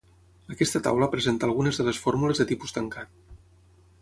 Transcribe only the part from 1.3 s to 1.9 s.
algunes de